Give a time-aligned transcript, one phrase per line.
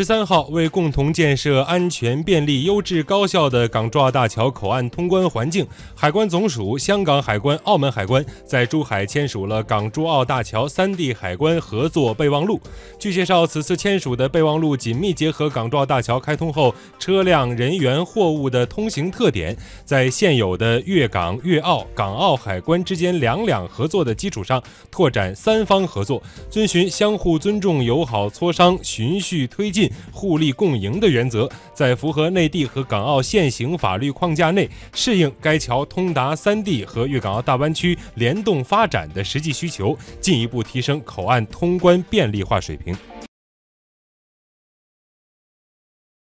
[0.00, 12.58] 十三号，为共同建设安全、便利、优质、高效的港珠澳大桥口岸通关环境，海关总署、香港海关、澳门海关在珠海签署了港珠澳大桥三地海关合作备忘录。
[12.98, 19.54] 据介绍，此次签署的备忘录紧密结合港珠澳大桥开通后车辆、人员、货物的通行特点，
[19.84, 29.89] 在现有的粤港、粤澳、港澳海关之间两两合作的基础上，拓展三方合作，遵循相互尊重、友好磋商、循序推进。
[30.12, 42.96] 互利共赢的原则，在符合内地和港澳现行法律框架内，适应该桥通达三地和粤港澳大湾区联动发展的实际需求，进一步提升口岸通关便利化水平。